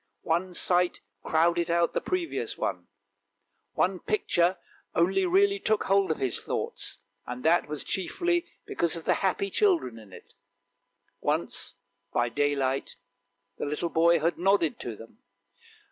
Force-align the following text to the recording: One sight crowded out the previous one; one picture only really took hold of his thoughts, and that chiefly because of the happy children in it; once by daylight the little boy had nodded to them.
One 0.23 0.55
sight 0.55 1.01
crowded 1.21 1.69
out 1.69 1.93
the 1.93 2.01
previous 2.01 2.57
one; 2.57 2.87
one 3.73 3.99
picture 3.99 4.57
only 4.95 5.27
really 5.27 5.59
took 5.59 5.83
hold 5.83 6.09
of 6.09 6.17
his 6.17 6.43
thoughts, 6.43 6.97
and 7.27 7.43
that 7.45 7.67
chiefly 7.85 8.47
because 8.65 8.95
of 8.95 9.05
the 9.05 9.13
happy 9.13 9.51
children 9.51 9.99
in 9.99 10.11
it; 10.11 10.33
once 11.19 11.75
by 12.11 12.29
daylight 12.29 12.95
the 13.59 13.65
little 13.67 13.91
boy 13.91 14.17
had 14.17 14.39
nodded 14.39 14.79
to 14.79 14.95
them. 14.95 15.19